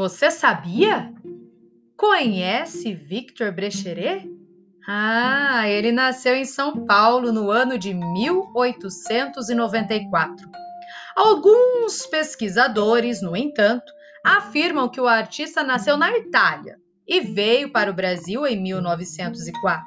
[0.00, 1.12] Você sabia?
[1.94, 4.26] Conhece Victor Brecheret?
[4.88, 10.50] Ah, ele nasceu em São Paulo no ano de 1894.
[11.14, 13.92] Alguns pesquisadores, no entanto,
[14.24, 19.84] afirmam que o artista nasceu na Itália e veio para o Brasil em 1904.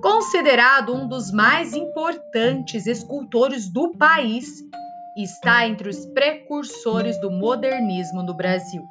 [0.00, 4.62] Considerado um dos mais importantes escultores do país,
[5.16, 8.88] está entre os precursores do modernismo no Brasil.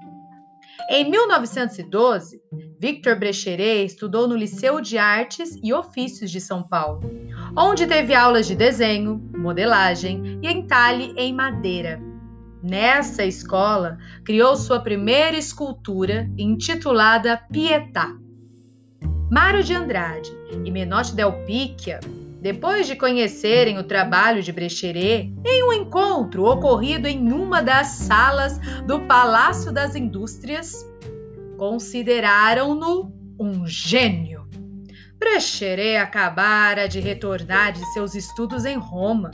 [0.90, 2.42] Em 1912,
[2.80, 7.02] Victor Brecheret estudou no Liceu de Artes e Ofícios de São Paulo,
[7.58, 12.00] onde teve aulas de desenho, modelagem e entalhe em madeira.
[12.64, 18.16] Nessa escola, criou sua primeira escultura intitulada Pietà.
[19.30, 20.32] Mário de Andrade
[20.64, 22.00] e Menotti del Picchia
[22.42, 28.60] depois de conhecerem o trabalho de Brecheret em um encontro ocorrido em uma das salas
[28.86, 30.86] do Palácio das Indústrias,
[31.58, 34.46] consideraram-no um gênio.
[35.18, 39.32] Brecheret acabara de retornar de seus estudos em Roma,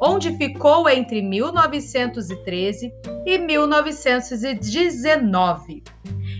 [0.00, 2.90] onde ficou entre 1913
[3.26, 5.82] e 1919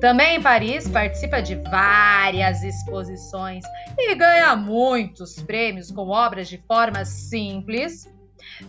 [0.00, 3.64] Também em Paris participa de várias exposições
[3.98, 8.10] e ganha muitos prêmios com obras de forma simples,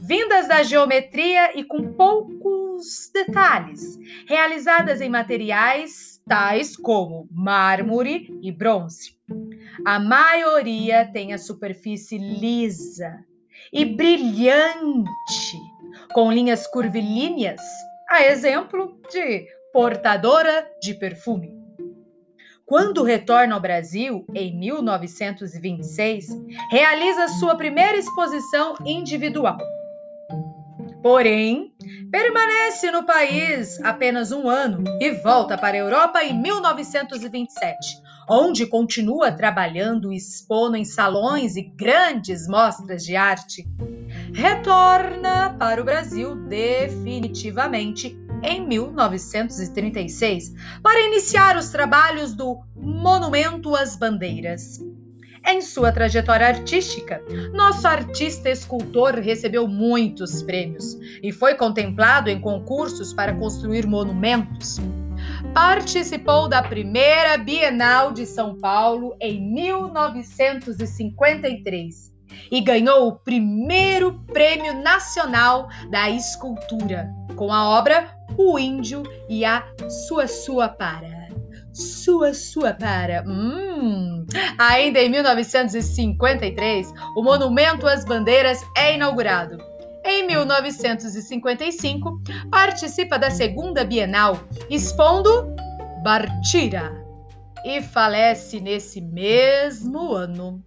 [0.02, 9.18] vindas da geometria e com poucos detalhes, realizadas em materiais tais como mármore e bronze.
[9.86, 13.26] A maioria tem a superfície lisa
[13.72, 15.58] e brilhante,
[16.14, 17.62] com linhas curvilíneas,
[18.10, 21.62] a exemplo de portadora de perfume.
[22.66, 26.28] Quando retorna ao Brasil, em 1926,
[26.72, 29.58] realiza sua primeira exposição individual.
[31.02, 31.74] Porém,
[32.12, 38.02] permanece no país apenas um ano e volta para a Europa em 1927,
[38.34, 43.68] onde continua trabalhando e expondo em salões e grandes mostras de arte.
[44.34, 54.80] Retorna para o Brasil definitivamente em 1936 para iniciar os trabalhos do Monumento às Bandeiras.
[55.46, 57.22] Em sua trajetória artística,
[57.54, 64.80] nosso artista escultor recebeu muitos prêmios e foi contemplado em concursos para construir monumentos.
[65.54, 72.12] Participou da primeira Bienal de São Paulo em 1953
[72.52, 79.64] e ganhou o primeiro Prêmio Nacional da Escultura com a obra o índio e a
[80.08, 81.30] sua sua para.
[81.74, 83.24] Sua sua para.
[83.26, 84.26] Hum.
[84.58, 89.58] Ainda em 1953, o Monumento às Bandeiras é inaugurado.
[90.04, 94.40] Em 1955, participa da segunda Bienal,
[94.70, 95.54] expondo
[96.04, 96.92] Bartira,
[97.64, 100.64] e falece nesse mesmo ano.